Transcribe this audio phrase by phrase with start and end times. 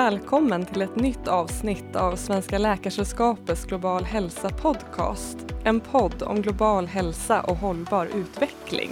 [0.00, 5.36] Välkommen till ett nytt avsnitt av Svenska Läkaresällskapets Global Hälsa Podcast.
[5.64, 8.90] En podd om global hälsa och hållbar utveckling.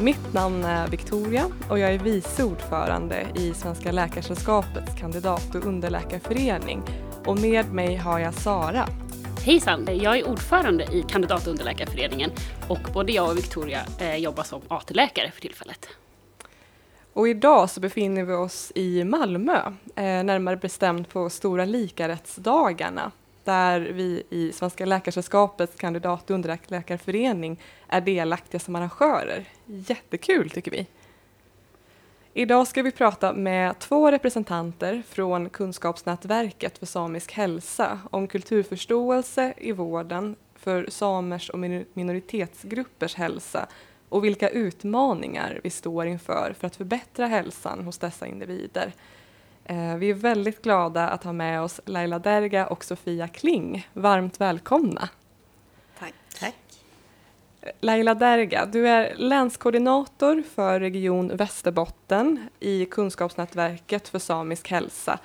[0.00, 6.82] Mitt namn är Victoria och jag är vice ordförande i Svenska Läkaresällskapets kandidat och underläkarförening.
[7.24, 8.88] Och med mig har jag Sara.
[9.44, 9.88] Hejsan!
[9.92, 12.30] Jag är ordförande i kandidat och underläkarföreningen
[12.68, 15.88] och både jag och Victoria eh, jobbar som AT-läkare för tillfället.
[17.18, 19.56] Och idag så befinner vi oss i Malmö,
[19.94, 23.12] eh, närmare bestämt på Stora likarättsdagarna
[23.44, 29.48] där vi i Svenska Läkaresällskapets kandidat och underläkarförening är delaktiga som arrangörer.
[29.66, 30.86] Jättekul tycker vi!
[32.34, 39.72] Idag ska vi prata med två representanter från Kunskapsnätverket för samisk hälsa om kulturförståelse i
[39.72, 41.58] vården för samers och
[41.94, 43.68] minoritetsgruppers hälsa
[44.08, 48.92] och vilka utmaningar vi står inför för att förbättra hälsan hos dessa individer.
[49.64, 53.88] Eh, vi är väldigt glada att ha med oss Laila Derga och Sofia Kling.
[53.92, 55.08] Varmt välkomna!
[55.98, 56.14] Tack.
[56.40, 56.54] Tack.
[57.80, 65.18] Laila Derga, du är länskoordinator för Region Västerbotten i Kunskapsnätverket för samisk hälsa.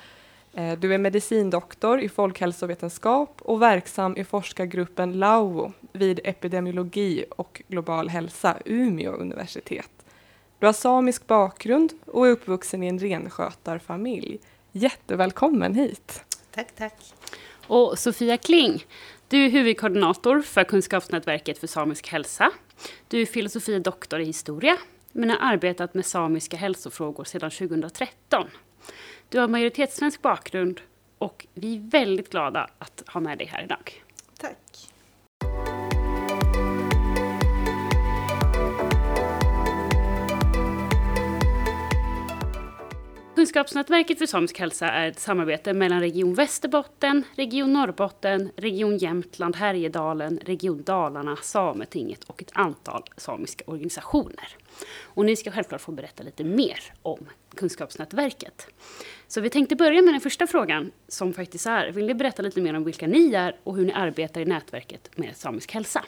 [0.53, 8.09] Eh, du är medicindoktor i folkhälsovetenskap och verksam i forskargruppen LAUO vid epidemiologi och global
[8.09, 9.89] hälsa, Umeå universitet.
[10.59, 14.39] Du har samisk bakgrund och är uppvuxen i en renskötarfamilj.
[14.71, 16.23] Jättevälkommen hit!
[16.51, 17.13] Tack, tack.
[17.67, 18.85] Och Sofia Kling,
[19.27, 22.51] du är huvudkoordinator för Kunskapsnätverket för samisk hälsa.
[23.07, 24.77] Du är filosofie doktor i historia,
[25.11, 28.47] men har arbetat med samiska hälsofrågor sedan 2013.
[29.33, 30.81] Du har majoritetssvensk bakgrund
[31.17, 34.02] och vi är väldigt glada att ha med dig här idag.
[43.43, 50.39] Kunskapsnätverket för samisk hälsa är ett samarbete mellan Region Västerbotten, Region Norrbotten, Region Jämtland, Härjedalen,
[50.45, 54.47] Region Dalarna, Sametinget och ett antal samiska organisationer.
[55.03, 58.67] Och ni ska självklart få berätta lite mer om Kunskapsnätverket.
[59.27, 62.61] Så vi tänkte börja med den första frågan som faktiskt är, vill ni berätta lite
[62.61, 66.05] mer om vilka ni är och hur ni arbetar i nätverket med samisk hälsa?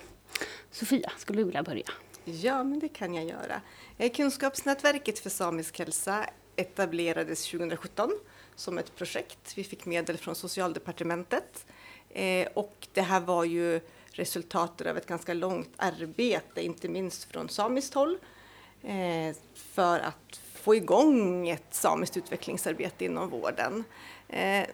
[0.71, 1.85] Sofia, skulle du vilja börja?
[2.25, 3.61] Ja, men det kan jag göra.
[3.97, 8.11] Eh, Kunskapsnätverket för samisk hälsa etablerades 2017
[8.55, 9.53] som ett projekt.
[9.57, 11.65] Vi fick medel från Socialdepartementet
[12.09, 17.49] eh, och det här var ju resultatet av ett ganska långt arbete, inte minst från
[17.49, 18.17] samiskt håll,
[18.81, 23.83] eh, för att få igång ett samiskt utvecklingsarbete inom vården.
[24.27, 24.67] Eh,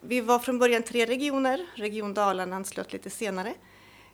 [0.00, 3.54] vi var från början tre regioner, Region Dalarna anslöt lite senare.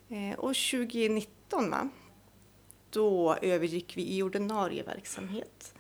[0.09, 1.89] Eh, och 2019 va,
[2.91, 5.75] då övergick vi i ordinarie verksamhet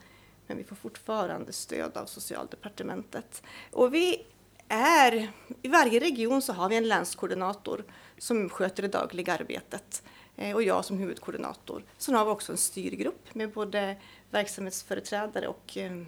[0.46, 3.42] men vi får fortfarande stöd av Socialdepartementet.
[3.72, 4.26] Och vi
[4.68, 7.84] är, I varje region så har vi en länskoordinator
[8.18, 10.02] som sköter det dagliga arbetet
[10.36, 11.84] eh, och jag som huvudkoordinator.
[11.98, 13.96] Sen har vi också en styrgrupp med både
[14.30, 16.02] verksamhetsföreträdare och, eh,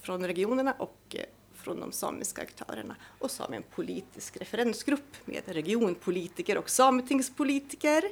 [0.00, 1.24] från regionerna och eh,
[1.54, 2.96] från de samiska aktörerna.
[3.18, 8.04] Och så har vi en politisk referensgrupp med regionpolitiker och sametingspolitiker.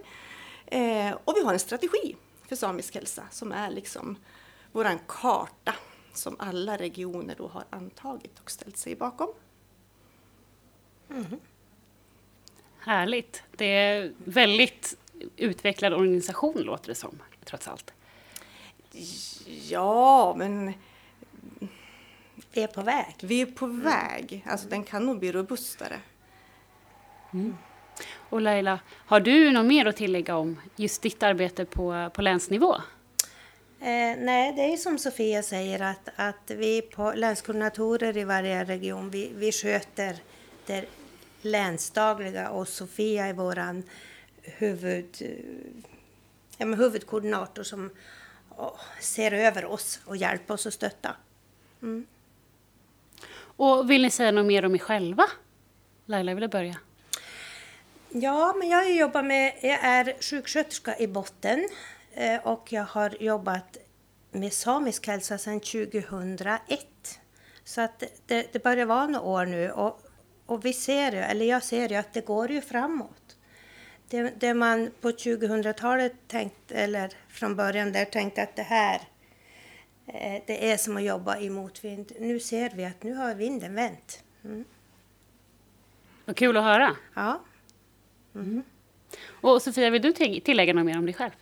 [1.25, 2.17] och vi har en strategi
[2.49, 4.17] för samisk hälsa som är liksom
[4.73, 5.75] vår karta
[6.13, 9.29] som alla regioner då har antagit och ställt sig bakom.
[11.11, 11.41] Mm.
[12.79, 13.43] Härligt.
[13.57, 14.97] Det är väldigt
[15.37, 17.93] utvecklad organisation låter det som, trots allt.
[19.69, 20.73] Ja, men
[22.53, 23.15] vi är på väg.
[23.21, 23.81] Vi är på mm.
[23.81, 24.45] väg.
[24.47, 26.01] Alltså den kan nog bli robustare.
[27.33, 27.57] Mm.
[28.15, 32.77] Och Laila, har du något mer att tillägga om just ditt arbete på, på länsnivå?
[33.81, 39.11] Eh, nej, det är som Sofia säger att, att vi på länskoordinatorer i varje region,
[39.11, 40.17] vi, vi sköter
[40.67, 40.85] det
[41.43, 43.83] länsdagliga och Sofia är vår
[44.43, 45.23] huvud,
[46.59, 47.91] ja, huvudkoordinator som
[48.57, 51.17] oh, ser över oss och hjälper oss att stötta.
[51.83, 52.07] Mm.
[53.41, 55.25] Och vill ni säga något mer om er själva?
[56.07, 56.77] Laila, vill börja?
[58.11, 61.69] Ja, men jag jobbar med, jag är sjuksköterska i botten
[62.43, 63.79] och jag har jobbat
[64.31, 67.21] med samisk hälsa sedan 2001.
[67.65, 70.01] Så att det, det börjar vara några år nu och,
[70.47, 73.37] och vi ser ju, eller jag ser ju att det går ju framåt.
[74.09, 79.01] Det, det man på 2000-talet tänkt, eller från början där tänkte att det här
[80.07, 82.13] eh, det är som att jobba i motvind.
[82.21, 84.23] Nu ser vi att nu har vinden vänt.
[84.45, 84.65] Mm.
[86.25, 86.97] Vad kul att höra.
[87.15, 87.41] Ja.
[88.35, 88.63] Mm.
[89.27, 91.33] Och Sofia, vill du tillägga något mer om dig själv?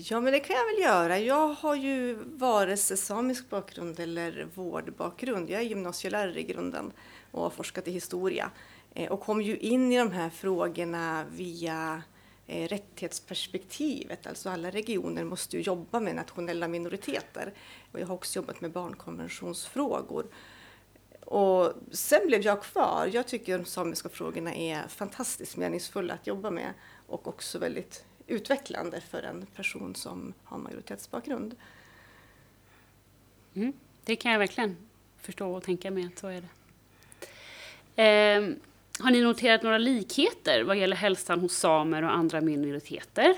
[0.00, 1.18] Ja, men det kan jag väl göra.
[1.18, 5.50] Jag har ju vare sig samisk bakgrund eller vårdbakgrund.
[5.50, 6.92] Jag är gymnasielärare i grunden
[7.30, 8.50] och har forskat i historia
[8.94, 12.02] eh, och kom ju in i de här frågorna via
[12.46, 14.26] eh, rättighetsperspektivet.
[14.26, 17.52] Alltså alla regioner måste ju jobba med nationella minoriteter.
[17.92, 20.26] Och jag har också jobbat med barnkonventionsfrågor.
[21.20, 23.10] Och sen blev jag kvar.
[23.12, 26.74] Jag tycker de samiska frågorna är fantastiskt meningsfulla att jobba med
[27.06, 31.56] och också väldigt utvecklande för en person som har majoritetsbakgrund.
[33.54, 33.72] Mm,
[34.04, 34.76] det kan jag verkligen
[35.20, 36.48] förstå och tänka mig att så är det.
[38.02, 38.54] Eh,
[39.00, 43.34] har ni noterat några likheter vad gäller hälsan hos samer och andra minoriteter?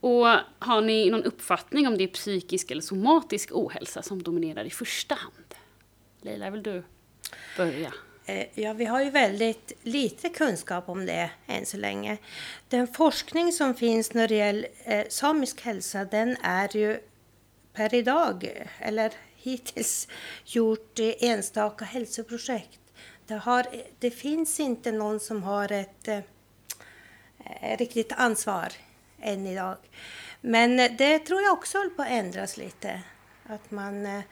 [0.00, 0.26] Och
[0.58, 5.14] har ni någon uppfattning om det är psykisk eller somatisk ohälsa som dominerar i första
[5.14, 5.54] hand?
[6.20, 6.82] Leila, vill du
[7.56, 7.92] börja?
[8.30, 12.16] Eh, ja, vi har ju väldigt lite kunskap om det än så länge.
[12.68, 17.00] Den forskning som finns när det gäller eh, samisk hälsa, den är ju
[17.72, 20.08] per idag, eller hittills,
[20.44, 22.80] gjort eh, enstaka hälsoprojekt.
[23.26, 23.66] Det, har,
[23.98, 26.20] det finns inte någon som har ett eh,
[27.78, 28.72] riktigt ansvar
[29.20, 29.76] än idag.
[30.40, 33.00] Men det tror jag också håller på att ändras lite.
[33.46, 34.22] Att man eh,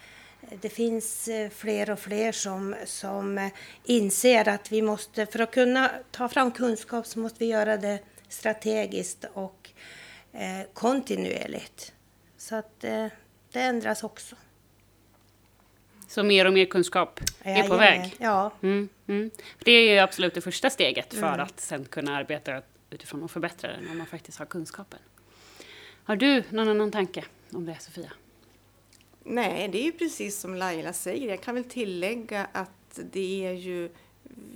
[0.40, 3.52] det finns eh, fler och fler som, som eh,
[3.84, 7.98] inser att vi måste, för att kunna ta fram kunskap så måste vi göra det
[8.28, 9.70] strategiskt och
[10.32, 11.92] eh, kontinuerligt.
[12.36, 13.06] Så att eh,
[13.52, 14.36] det ändras också.
[16.08, 18.16] Så mer och mer kunskap är på väg?
[18.18, 18.52] Ja.
[18.62, 19.30] Mm, mm.
[19.58, 21.40] Det är ju absolut det första steget för mm.
[21.40, 24.98] att sen kunna arbeta utifrån och förbättra det när man faktiskt har kunskapen.
[26.04, 28.12] Har du någon annan tanke om det, Sofia?
[29.30, 31.28] Nej, det är ju precis som Laila säger.
[31.28, 33.90] Jag kan väl tillägga att det är ju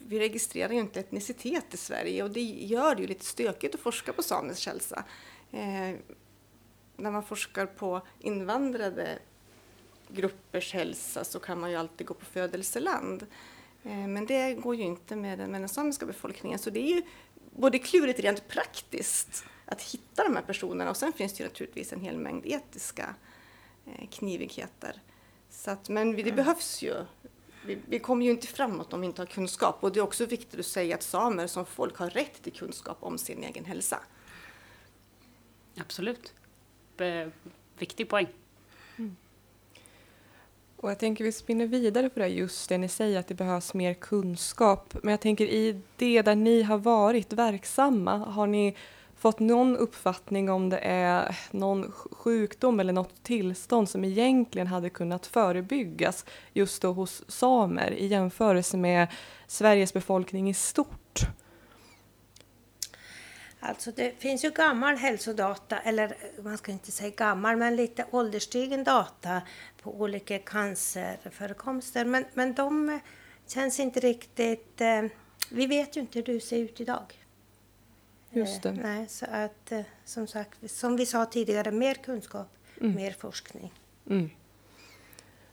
[0.06, 3.80] vi registrerar ju inte etnicitet i Sverige och det gör det ju lite stökigt att
[3.80, 5.04] forska på samisk hälsa.
[5.50, 5.96] Eh,
[6.96, 9.18] när man forskar på invandrade
[10.08, 13.26] gruppers hälsa så kan man ju alltid gå på födelseland.
[13.82, 16.58] Eh, men det går ju inte med den, med den samiska befolkningen.
[16.58, 17.02] Så det är ju
[17.50, 21.92] både klurigt rent praktiskt att hitta de här personerna och sen finns det ju naturligtvis
[21.92, 23.31] en hel mängd etiska Eh,
[24.10, 25.00] knivigheter.
[25.50, 26.36] Så att, men det mm.
[26.36, 26.94] behövs ju.
[27.66, 29.76] Vi, vi, kommer ju inte framåt om vi inte har kunskap.
[29.80, 32.96] Och det är också viktigt att säga att samer som folk har rätt till kunskap
[33.00, 34.00] om sin egen hälsa.
[35.76, 36.34] Absolut.
[36.96, 37.30] Be
[37.78, 38.26] viktig poäng.
[38.96, 39.16] Mm.
[40.76, 43.74] Och jag tänker vi spinner vidare på det just det ni säger att det behövs
[43.74, 44.94] mer kunskap.
[45.02, 48.76] Men jag tänker i det där ni har varit verksamma, har ni
[49.22, 55.26] fått någon uppfattning om det är någon sjukdom eller något tillstånd som egentligen hade kunnat
[55.26, 59.08] förebyggas just då hos samer i jämförelse med
[59.46, 61.20] Sveriges befolkning i stort?
[63.60, 68.84] Alltså det finns ju gammal hälsodata, eller man ska inte säga gammal, men lite ålderstigen
[68.84, 69.42] data
[69.82, 72.04] på olika cancerförekomster.
[72.04, 73.00] Men, men de
[73.46, 74.80] känns inte riktigt...
[74.80, 75.02] Eh,
[75.50, 77.21] vi vet ju inte hur du ser ut idag.
[78.32, 78.68] Just det.
[78.68, 82.48] Eh, nej, så att eh, som sagt, som vi sa tidigare, mer kunskap,
[82.80, 82.94] mm.
[82.94, 83.72] mer forskning.
[84.10, 84.30] Mm.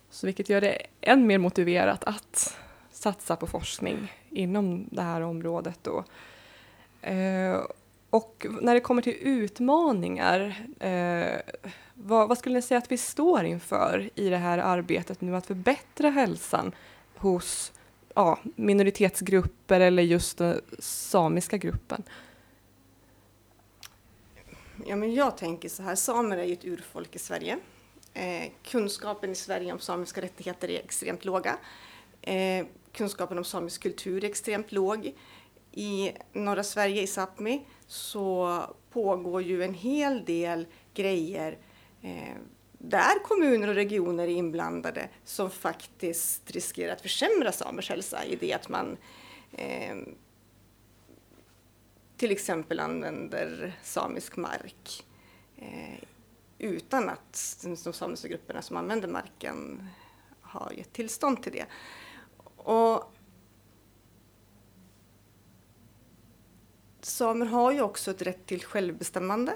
[0.10, 2.58] Så vilket gör det än mer motiverat att
[2.92, 5.80] satsa på forskning inom det här området.
[5.81, 6.04] Då.
[7.02, 7.58] Eh,
[8.10, 11.62] och när det kommer till utmaningar, eh,
[11.94, 15.46] vad, vad, skulle ni säga att vi står inför i det här arbetet nu att
[15.46, 16.72] förbättra hälsan
[17.15, 17.72] hos
[18.15, 22.03] ja, minoritetsgrupper eller just den samiska gruppen?
[24.86, 27.59] Ja, men jag tänker så här, samer är ju ett urfolk i Sverige.
[28.13, 31.57] Eh, kunskapen i Sverige om samiska rättigheter är extremt låga.
[32.21, 35.13] Eh, kunskapen om samisk kultur är extremt låg.
[35.71, 41.57] I norra Sverige, i Sápmi, så pågår ju en hel del grejer
[42.01, 42.36] eh,
[42.77, 48.53] där kommuner och regioner är inblandade som faktiskt riskerar att försämra samers hälsa i det
[48.53, 48.98] att man
[49.51, 49.95] eh,
[52.20, 55.06] till exempel använder samisk mark
[55.58, 56.04] eh,
[56.58, 59.90] utan att de samiska grupperna som använder marken
[60.42, 61.66] har gett tillstånd till det.
[62.56, 63.14] Och
[67.02, 69.54] samer har ju också ett rätt till självbestämmande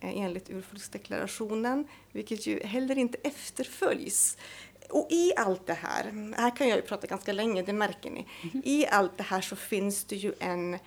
[0.00, 4.36] eh, enligt urfolksdeklarationen, vilket ju heller inte efterföljs.
[4.90, 8.26] Och i allt det här, här kan jag ju prata ganska länge, det märker ni.
[8.42, 8.62] Mm.
[8.64, 10.78] I allt det här så finns det ju en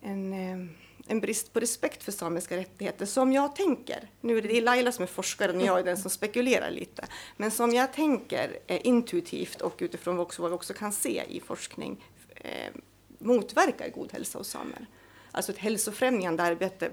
[0.00, 0.66] en, eh,
[1.06, 5.02] en brist på respekt för samiska rättigheter som jag tänker, nu är det Laila som
[5.02, 7.04] är forskaren och jag är den som spekulerar lite,
[7.36, 11.40] men som jag tänker eh, intuitivt och utifrån också vad vi också kan se i
[11.40, 12.72] forskning eh,
[13.18, 14.86] motverkar god hälsa hos samer.
[15.32, 16.90] Alltså ett hälsofrämjande arbete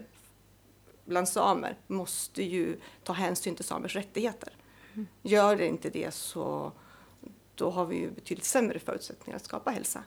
[1.05, 4.53] bland samer måste ju ta hänsyn till samers rättigheter.
[5.21, 6.71] Gör det inte det så
[7.55, 10.03] då har vi ju betydligt sämre förutsättningar att skapa hälsa.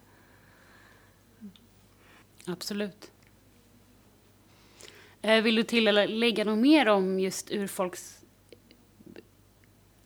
[2.48, 3.10] Absolut.
[5.22, 8.20] Eh, vill du tillägga något mer om just urfolks,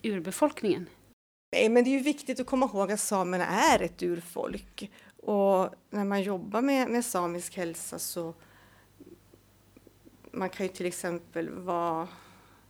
[0.03, 0.89] urbefolkningen?
[1.53, 4.91] Nej, men det är ju viktigt att komma ihåg att samerna är ett urfolk.
[5.17, 8.35] Och när man jobbar med, med samisk hälsa så
[10.31, 12.09] man kan ju till exempel vara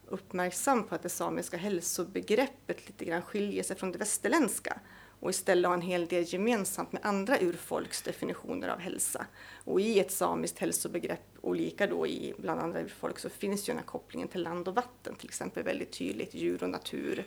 [0.09, 4.81] uppmärksam på att det samiska hälsobegreppet lite grann skiljer sig från det västerländska
[5.23, 9.27] och istället ha en hel del gemensamt med andra urfolks definitioner av hälsa.
[9.65, 13.71] Och i ett samiskt hälsobegrepp och lika då i bland andra urfolk så finns ju
[13.71, 17.27] den här kopplingen till land och vatten till exempel väldigt tydligt, djur och natur,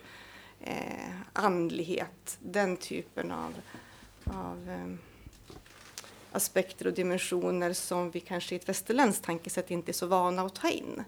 [0.61, 3.53] eh, andlighet, den typen av,
[4.23, 4.95] av eh,
[6.31, 10.55] aspekter och dimensioner som vi kanske i ett västerländskt tankesätt inte är så vana att
[10.55, 11.03] ta in.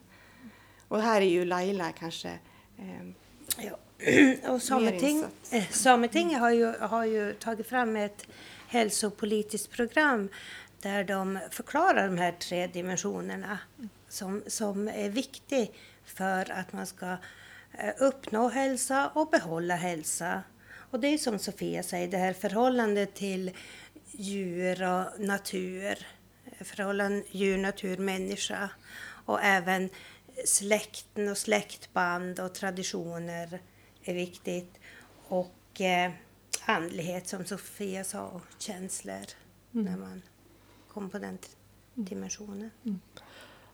[0.88, 2.40] Och här är ju Laila kanske
[2.78, 3.08] eh,
[3.58, 3.78] ja
[4.48, 8.28] och Sameting, eh, Sametinget har ju, har ju tagit fram ett
[8.68, 10.30] hälsopolitiskt program
[10.82, 13.60] där de förklarar de här tre dimensionerna
[14.10, 15.68] som, som är viktiga
[16.06, 17.18] för att man ska
[17.72, 20.44] eh, uppnå hälsa och behålla hälsa.
[20.92, 23.52] Och det är som Sofia säger, det här förhållandet till
[24.12, 26.08] djur och natur,
[26.62, 28.70] förhållandet djur, natur, människa
[29.26, 29.90] och även
[30.46, 33.60] släkten och släktband och traditioner
[34.10, 34.74] är viktigt.
[35.28, 36.12] Och eh,
[36.66, 39.26] andlighet som Sofia sa och känslor
[39.74, 39.86] mm.
[39.86, 40.22] när man
[40.88, 41.38] kom på den
[41.94, 42.72] dimensionen.
[42.86, 43.00] Mm.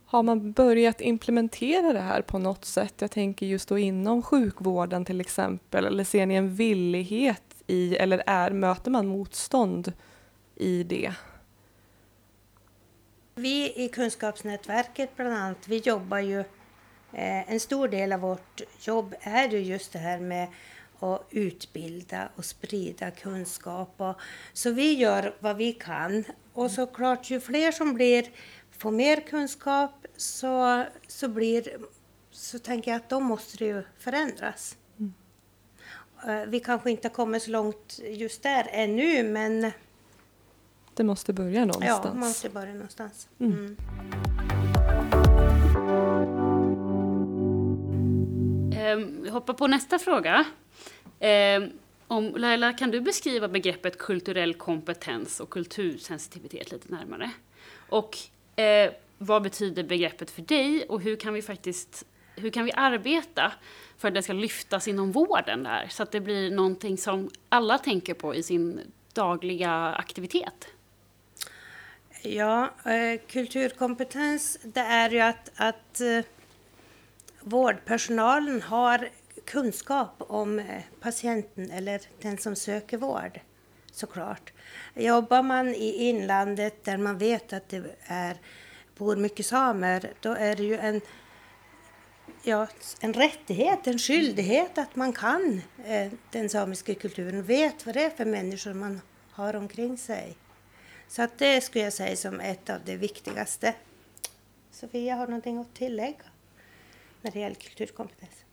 [0.05, 2.93] Har man börjat implementera det här på något sätt?
[2.97, 5.85] Jag tänker just då inom sjukvården till exempel.
[5.85, 9.93] Eller ser ni en villighet i, eller är, möter man motstånd
[10.55, 11.13] i det?
[13.35, 16.43] Vi i kunskapsnätverket bland annat, vi jobbar ju,
[17.13, 20.47] en stor del av vårt jobb är ju just det här med
[20.99, 23.93] att utbilda och sprida kunskap.
[23.97, 24.15] Och,
[24.53, 26.23] så vi gör vad vi kan.
[26.53, 28.25] Och såklart, ju fler som blir,
[28.77, 31.77] får mer kunskap så, så, blir,
[32.31, 34.77] så tänker jag att då måste det ju förändras.
[34.99, 35.13] Mm.
[36.27, 39.71] Eh, vi kanske inte kommit så långt just där ännu, men
[40.93, 42.01] det måste börja någonstans.
[42.03, 43.27] Ja, man måste börja någonstans.
[43.39, 43.53] Mm.
[43.53, 43.77] Mm.
[48.83, 50.45] Ehm, vi hoppar på nästa fråga.
[51.19, 51.71] Ehm,
[52.07, 57.31] om, Laila, kan du beskriva begreppet kulturell kompetens och kultursensitivitet lite närmare?
[57.89, 58.17] Och
[58.55, 63.51] eh, vad betyder begreppet för dig och hur kan vi faktiskt hur kan vi arbeta
[63.97, 67.77] för att det ska lyftas inom vården där så att det blir någonting som alla
[67.77, 68.79] tänker på i sin
[69.13, 70.67] dagliga aktivitet?
[72.21, 76.25] Ja, eh, kulturkompetens det är ju att, att eh,
[77.43, 79.09] vårdpersonalen har
[79.45, 83.39] kunskap om eh, patienten eller den som söker vård,
[83.91, 84.53] såklart.
[84.95, 88.37] Jobbar man i inlandet där man vet att det är,
[88.97, 91.01] bor mycket samer, då är det ju en,
[92.43, 92.67] ja,
[92.99, 98.09] en rättighet, en skyldighet att man kan eh, den samiska kulturen, vet vad det är
[98.09, 100.35] för människor man har omkring sig.
[101.07, 103.73] Så att det skulle jag säga som ett av det viktigaste.
[104.71, 106.23] Sofia, har någonting att tillägga
[107.23, 108.45] när det gäller kulturkompetens?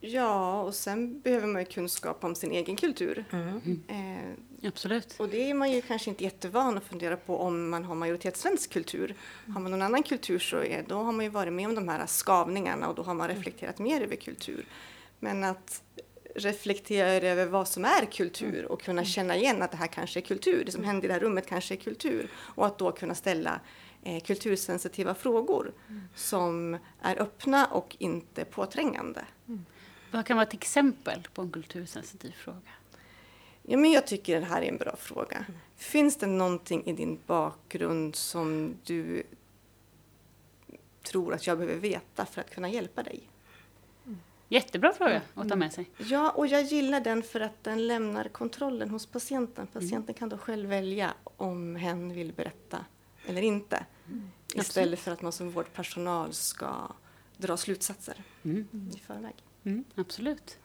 [0.00, 3.24] Ja, och sen behöver man ju kunskap om sin egen kultur.
[3.30, 3.82] Mm.
[3.88, 5.14] Eh, Absolut.
[5.18, 8.72] Och det är man ju kanske inte jättevan att fundera på om man har majoritetssvensk
[8.72, 9.14] kultur.
[9.46, 11.88] Har man någon annan kultur så är, då har man ju varit med om de
[11.88, 14.66] här skavningarna och då har man reflekterat mer över kultur.
[15.18, 15.82] Men att
[16.34, 20.22] reflektera över vad som är kultur och kunna känna igen att det här kanske är
[20.22, 20.62] kultur.
[20.66, 22.30] Det som händer i det här rummet kanske är kultur.
[22.34, 23.60] Och att då kunna ställa
[24.02, 26.02] eh, kultursensitiva frågor mm.
[26.14, 29.24] som är öppna och inte påträngande.
[29.48, 29.64] Mm.
[30.10, 32.70] Vad kan vara ett exempel på en kultursensitiv fråga?
[33.62, 35.36] Ja, men jag tycker det här är en bra fråga.
[35.36, 35.60] Mm.
[35.76, 39.22] Finns det någonting i din bakgrund som du
[41.02, 43.30] tror att jag behöver veta för att kunna hjälpa dig?
[44.52, 45.58] Jättebra fråga att ta mm.
[45.58, 45.90] med sig.
[45.98, 49.62] Ja, och jag gillar den för att den lämnar kontrollen hos patienten.
[49.62, 49.72] Mm.
[49.72, 50.14] Patienten mm.
[50.14, 52.84] kan då själv välja om hen vill berätta
[53.26, 53.86] eller inte.
[54.08, 54.30] Mm.
[54.54, 56.92] Istället för att man som vårdpersonal ska
[57.36, 58.68] dra slutsatser mm.
[58.96, 59.34] i förväg.
[59.64, 60.58] Mm, absolut.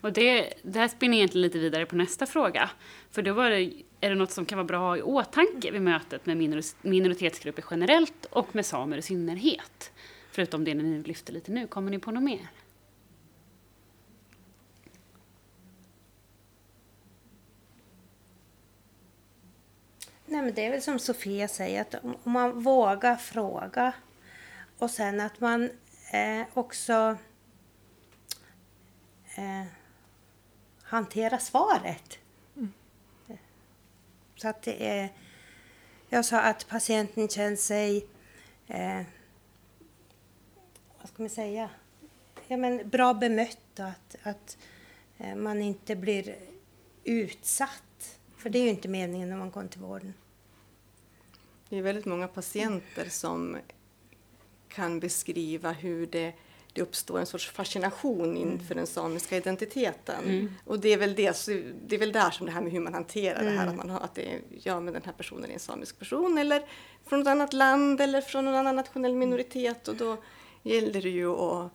[0.00, 2.70] Och det, det här spinner egentligen lite vidare på nästa fråga.
[3.10, 5.70] För då var det, är det något som kan vara bra att ha i åtanke
[5.70, 6.36] vid mötet med
[6.82, 9.92] minoritetsgrupper generellt och med samer i synnerhet?
[10.30, 12.48] Förutom det ni lyfter lite nu, kommer ni på något mer?
[20.38, 23.92] Nej, men det är väl som Sofia säger, att om man vågar fråga
[24.78, 25.70] och sen att man
[26.12, 27.16] eh, också
[29.36, 29.64] eh,
[30.82, 32.18] hanterar svaret.
[32.56, 32.72] Mm.
[34.36, 35.08] Så att det är...
[36.08, 38.06] Jag sa att patienten känner sig...
[38.66, 39.02] Eh,
[40.98, 41.70] vad ska man säga?
[42.46, 44.58] Ja, men bra bemött och att, att
[45.18, 46.36] eh, man inte blir
[47.04, 48.18] utsatt.
[48.36, 50.14] För det är ju inte meningen när man kommer till vården.
[51.68, 53.56] Det är väldigt många patienter som
[54.68, 56.32] kan beskriva hur det,
[56.72, 60.24] det uppstår en sorts fascination inför den samiska identiteten.
[60.24, 60.52] Mm.
[60.64, 61.46] Och det är, väl det,
[61.86, 63.52] det är väl där som det här med hur man hanterar mm.
[63.52, 63.78] det här, mm.
[63.80, 66.38] att, man har, att det är, ja men den här personen är en samisk person
[66.38, 66.62] eller
[67.06, 70.16] från något annat land eller från någon annan nationell minoritet och då
[70.62, 71.72] gäller det ju att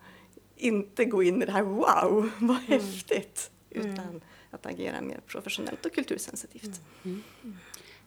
[0.56, 2.66] inte gå in i det här wow, vad mm.
[2.66, 3.92] häftigt, mm.
[3.92, 4.20] utan
[4.50, 6.80] att agera mer professionellt och kultursensitivt.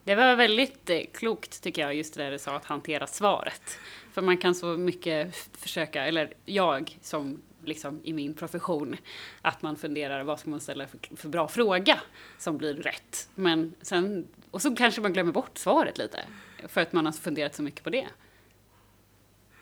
[0.07, 3.79] Det var väldigt eh, klokt tycker jag, just det där du sa att hantera svaret.
[4.11, 8.95] För man kan så mycket försöka, eller jag som liksom i min profession,
[9.41, 11.99] att man funderar vad ska man ställa för, för bra fråga
[12.37, 13.29] som blir rätt.
[13.35, 16.25] Men sen, och så kanske man glömmer bort svaret lite,
[16.67, 18.07] för att man har funderat så mycket på det.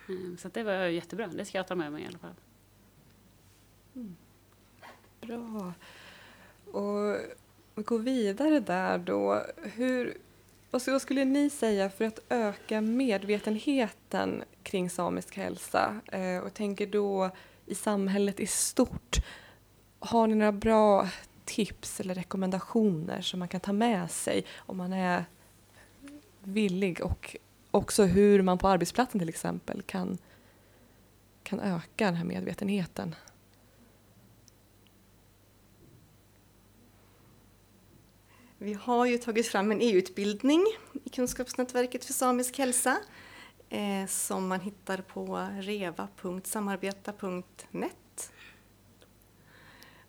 [0.10, 2.36] Ehm, så det var jättebra, det ska jag ta med mig i alla fall.
[3.96, 4.16] Mm.
[5.22, 5.74] Bra.
[6.72, 7.18] Och
[7.76, 9.44] vi går vidare där då.
[9.64, 10.18] Hur,
[10.92, 16.02] vad skulle ni säga för att öka medvetenheten kring samisk hälsa?
[16.12, 17.30] Eh, och tänker då
[17.66, 19.18] i samhället i stort.
[20.00, 21.10] Har ni några bra
[21.46, 25.26] tips eller rekommendationer som man kan ta med sig om man är
[26.44, 27.36] villig och
[27.72, 30.18] också hur man på arbetsplatsen till exempel kan,
[31.44, 33.16] kan öka den här medvetenheten?
[38.66, 40.66] Vi har ju tagit fram en e-utbildning
[41.04, 42.98] i Kunskapsnätverket för samisk hälsa
[43.70, 48.32] eh, som man hittar på reva.samarbeta.net.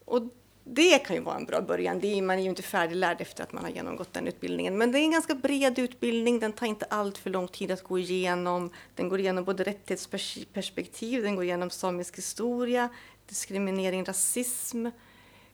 [0.05, 0.23] Och
[0.65, 2.01] det kan ju vara en bra början.
[2.01, 4.79] Det är, man är ju inte färdiglärd efter att man har genomgått den utbildningen.
[4.79, 6.41] Men det är en ganska bred utbildning.
[6.41, 8.71] Den tar inte allt för lång tid att gå igenom.
[8.95, 12.89] Den går igenom både rättighetsperspektiv, den går igenom samisk historia,
[13.27, 14.87] diskriminering, rasism,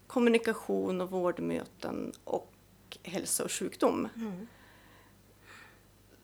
[0.06, 2.51] kommunikation och vårdmöten och
[3.02, 4.08] hälsa och sjukdom.
[4.16, 4.46] Mm.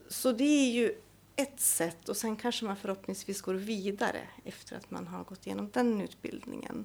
[0.09, 0.95] Så det är ju
[1.37, 5.71] ett sätt och sen kanske man förhoppningsvis går vidare efter att man har gått igenom
[5.73, 6.85] den utbildningen.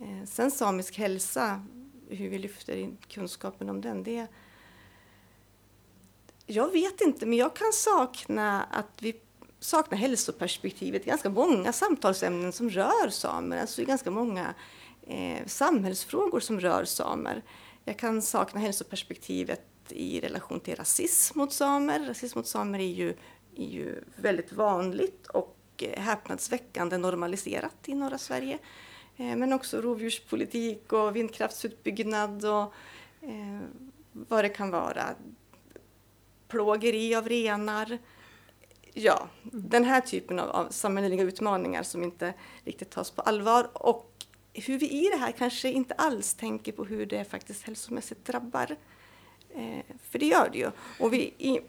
[0.00, 1.66] Eh, sen samisk hälsa,
[2.08, 4.26] hur vi lyfter in kunskapen om den, det
[6.46, 9.16] jag vet inte, men jag kan sakna att vi
[9.60, 14.54] saknar hälsoperspektivet i ganska många samtalsämnen som rör samer, alltså i ganska många
[15.06, 17.42] eh, samhällsfrågor som rör samer.
[17.84, 22.00] Jag kan sakna hälsoperspektivet i relation till rasism mot samer.
[22.08, 23.08] Rasism mot samer är ju,
[23.56, 25.56] är ju väldigt vanligt och
[25.96, 28.58] häpnadsväckande normaliserat i norra Sverige.
[29.16, 32.74] Eh, men också rovdjurspolitik och vindkraftsutbyggnad och
[33.20, 33.60] eh,
[34.12, 35.04] vad det kan vara.
[36.48, 37.98] Plågeri av renar.
[38.94, 44.11] Ja, den här typen av, av samhälleliga utmaningar som inte riktigt tas på allvar och
[44.52, 48.76] hur vi i det här kanske inte alls tänker på hur det faktiskt hälsomässigt drabbar.
[49.54, 50.70] Eh, för det gör det ju.
[50.98, 51.60] Och vi, i,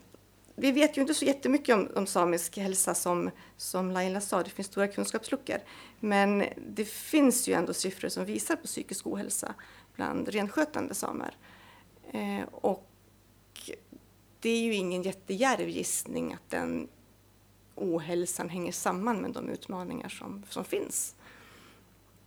[0.56, 4.50] vi vet ju inte så jättemycket om, om samisk hälsa som, som Laila sa, det
[4.50, 5.58] finns stora kunskapsluckor.
[6.00, 9.54] Men det finns ju ändå siffror som visar på psykisk ohälsa
[9.96, 11.38] bland renskötande samer.
[12.12, 12.90] Eh, och
[14.40, 16.88] det är ju ingen jättejärv gissning att den
[17.76, 21.16] ohälsan hänger samman med de utmaningar som, som finns.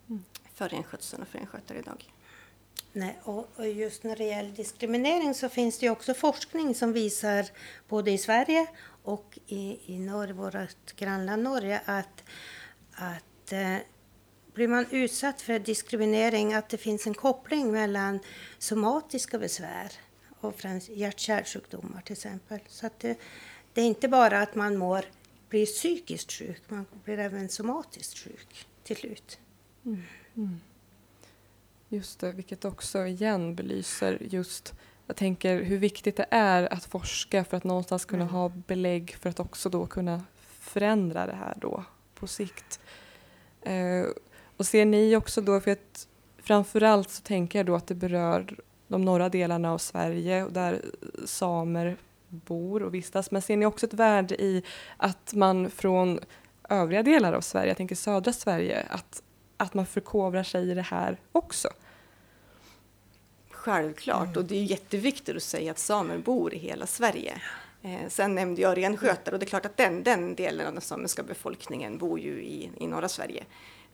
[0.08, 0.22] Mm
[0.56, 2.12] för renskötseln och för renskötare idag.
[2.92, 7.46] Nej, och just när det gäller diskriminering så finns det också forskning som visar
[7.88, 8.66] både i Sverige
[9.02, 12.22] och i, i Norge, vårt grannland Norge att,
[12.92, 13.76] att eh,
[14.54, 18.20] blir man utsatt för diskriminering att det finns en koppling mellan
[18.58, 19.92] somatiska besvär
[20.40, 22.60] och främst hjärt-kärlsjukdomar till exempel.
[22.68, 23.18] Så att det,
[23.72, 25.04] det, är inte bara att man mår,
[25.48, 29.38] blir psykiskt sjuk, man blir även somatiskt sjuk till slut.
[29.84, 30.02] Mm.
[30.36, 30.60] Mm.
[31.88, 34.74] Just det, vilket också igen belyser just
[35.06, 38.34] jag tänker hur viktigt det är att forska för att någonstans kunna mm.
[38.34, 40.22] ha belägg för att också då kunna
[40.60, 42.80] förändra det här då på sikt.
[43.62, 44.06] Eh,
[44.56, 48.56] och ser ni också då, för att framförallt så tänker jag då att det berör
[48.88, 50.82] de norra delarna av Sverige och där
[51.24, 51.96] samer
[52.28, 53.30] bor och vistas.
[53.30, 54.62] Men ser ni också ett värde i
[54.96, 56.20] att man från
[56.68, 59.22] övriga delar av Sverige, jag tänker södra Sverige, att
[59.56, 61.68] att man förkovrar sig i det här också.
[63.50, 64.38] Självklart, mm.
[64.38, 67.42] och det är jätteviktigt att säga att samer bor i hela Sverige.
[67.82, 70.82] Eh, sen nämnde jag renskötare och det är klart att den, den delen av den
[70.82, 73.44] samiska befolkningen bor ju i, i norra Sverige.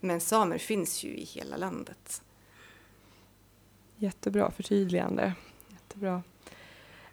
[0.00, 2.22] Men samer finns ju i hela landet.
[3.96, 5.32] Jättebra förtydligande.
[5.68, 6.22] Jättebra.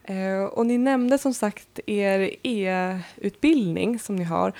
[0.02, 4.52] Eh, och ni nämnde som sagt er e-utbildning som ni har.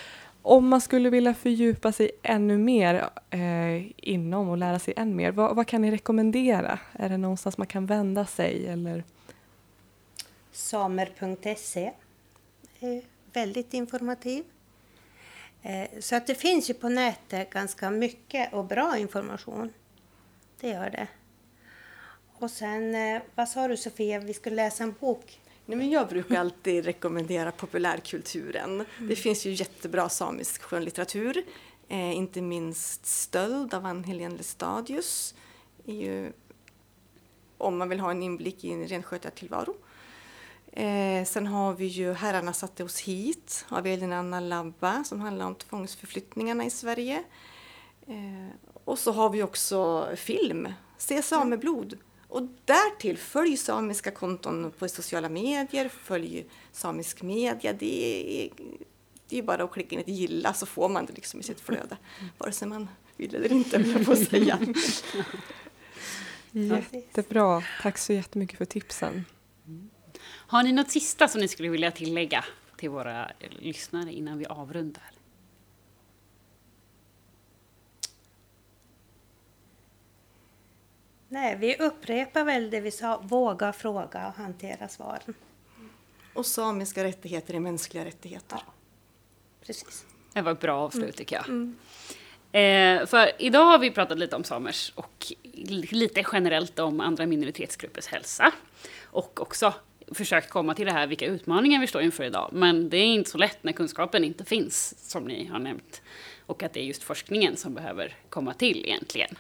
[0.43, 5.33] Om man skulle vilja fördjupa sig ännu mer eh, inom och lära sig än mer,
[5.33, 6.79] vad, vad, kan ni rekommendera?
[6.93, 8.67] Är det någonstans man kan vända sig?
[8.67, 9.05] Eller?
[10.53, 11.93] Samer.se
[12.81, 14.45] är väldigt informativ.
[15.63, 19.73] Eh, så att det finns ju på nätet ganska mycket och bra information.
[20.61, 21.09] Det gör det.
[22.39, 25.41] Och sen, eh, vad sa du Sofia, vi skulle läsa en bok?
[25.71, 28.71] Nej, men jag brukar alltid rekommendera populärkulturen.
[28.71, 28.87] Mm.
[29.09, 31.45] Det finns ju jättebra samisk skönlitteratur.
[31.89, 35.35] Eh, inte minst Stöld av Ann-Helén Lestadius.
[35.85, 36.33] Ju,
[37.59, 39.75] om man vill ha en inblick i en renskötartillvaro.
[40.73, 45.47] Eh, sen har vi ju Herrarna satte oss hit av Elin Anna Labba som handlar
[45.47, 47.25] om tvångsförflyttningarna i Sverige.
[48.07, 51.99] Eh, och så har vi också film, Se sameblod
[52.31, 57.73] och därtill, följ samiska konton på sociala medier, följ samisk media.
[57.73, 58.51] Det är,
[59.29, 61.61] det är bara att klicka in ett gilla så får man det liksom i sitt
[61.61, 61.97] flöde.
[62.39, 64.59] Vare sig man vill eller inte, vill jag på säga.
[66.53, 67.63] Jättebra.
[67.83, 69.25] Tack så jättemycket för tipsen.
[70.27, 72.45] Har ni något sista som ni skulle vilja tillägga
[72.77, 75.20] till våra lyssnare innan vi avrundar?
[81.33, 85.35] Nej, vi upprepar väl det vi sa, våga fråga och hantera svaren.
[86.35, 88.59] Och samiska rättigheter är mänskliga rättigheter.
[88.67, 88.73] Ja,
[89.67, 90.05] precis.
[90.33, 91.15] Det var ett bra avslut mm.
[91.15, 91.49] tycker jag.
[91.49, 91.77] Mm.
[92.53, 95.33] Eh, för idag har vi pratat lite om samers och
[95.91, 98.53] lite generellt om andra minoritetsgruppers hälsa.
[99.05, 99.75] Och också
[100.13, 102.51] försökt komma till det här vilka utmaningar vi står inför idag.
[102.53, 106.03] Men det är inte så lätt när kunskapen inte finns, som ni har nämnt.
[106.47, 109.37] Och att det är just forskningen som behöver komma till egentligen.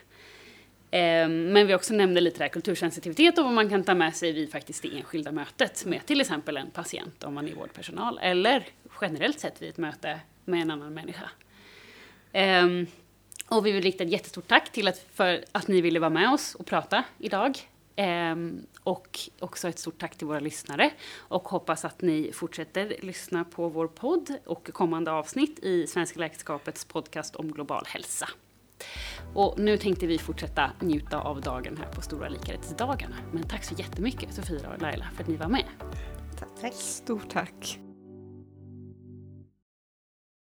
[0.90, 4.32] Ehm, men vi också nämnde lite där kultursensitivitet och vad man kan ta med sig
[4.32, 8.66] vid faktiskt det enskilda mötet med till exempel en patient om man är vårdpersonal eller
[9.00, 11.30] generellt sett vid ett möte med en annan människa.
[12.32, 12.86] Ehm,
[13.48, 16.32] och vi vill rikta ett jättestort tack till att, för att ni ville vara med
[16.32, 17.58] oss och prata idag.
[17.96, 23.44] Ehm, och också ett stort tack till våra lyssnare och hoppas att ni fortsätter lyssna
[23.44, 28.28] på vår podd och kommande avsnitt i Svenska Läkarskapets podcast om global hälsa.
[29.34, 33.16] Och nu tänkte vi fortsätta njuta av dagen här på Stora likarättsdagarna.
[33.32, 35.64] Men tack så jättemycket Sofia och Laila för att ni var med.
[36.60, 36.72] Tack.
[36.72, 37.80] Stort tack.